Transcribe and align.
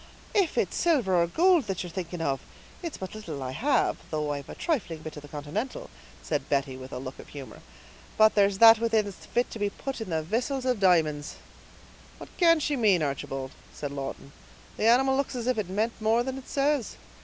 "If 0.33 0.57
it's 0.57 0.75
silver 0.75 1.21
or 1.21 1.27
goold 1.27 1.65
that 1.67 1.83
ye're 1.83 1.89
thinking 1.91 2.21
of, 2.21 2.41
it's 2.81 2.97
but 2.97 3.13
little 3.13 3.43
I 3.43 3.51
have, 3.51 3.97
though 4.09 4.31
I've 4.33 4.49
a 4.49 4.55
trifling 4.55 5.03
bit 5.03 5.15
of 5.15 5.21
the 5.21 5.27
continental," 5.27 5.91
said 6.23 6.49
Betty, 6.49 6.75
with 6.75 6.91
a 6.91 6.97
look 6.97 7.19
of 7.19 7.27
humor; 7.27 7.59
"but 8.17 8.33
there's 8.33 8.57
that 8.57 8.79
within 8.79 9.05
that's 9.05 9.27
fit 9.27 9.51
to 9.51 9.59
be 9.59 9.69
put 9.69 10.01
in 10.01 10.07
vissils 10.23 10.65
of 10.65 10.79
di'monds." 10.79 11.35
"What 12.17 12.35
can 12.37 12.59
she 12.59 12.75
mean, 12.75 13.03
Archibald?" 13.03 13.51
asked 13.71 13.91
Lawton. 13.91 14.31
"The 14.75 14.87
animal 14.87 15.15
looks 15.15 15.35
as 15.35 15.45
if 15.45 15.59
it 15.59 15.69
meant 15.69 15.93
more 16.01 16.23
than 16.23 16.39
it 16.39 16.49
says!" 16.49 16.95